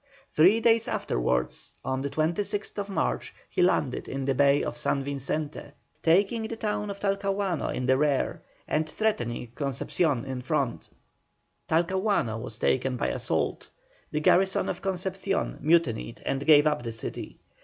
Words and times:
Three 0.31 0.59
days 0.59 0.87
afterwards, 0.87 1.75
on 1.85 2.01
the 2.01 2.09
26th 2.09 2.89
March, 2.89 3.35
he 3.47 3.61
landed 3.61 4.09
in 4.09 4.25
the 4.25 4.33
bay 4.33 4.63
of 4.63 4.75
San 4.75 5.03
Vicente, 5.03 5.73
taking 6.01 6.41
the 6.41 6.55
town 6.55 6.89
of 6.89 6.99
Talcahuano 6.99 7.67
in 7.69 7.85
the 7.85 7.97
rear, 7.99 8.41
and 8.67 8.89
threatening 8.89 9.51
Concepcion 9.53 10.25
in 10.25 10.41
front. 10.41 10.89
Talcahuano 11.69 12.41
was 12.41 12.57
taken 12.57 12.97
by 12.97 13.09
assault; 13.09 13.69
the 14.09 14.21
garrison 14.21 14.69
of 14.69 14.81
Concepcion 14.81 15.59
mutinied 15.61 16.19
and 16.25 16.47
gave 16.47 16.65
up 16.65 16.81
the 16.81 16.91
city. 16.91 17.37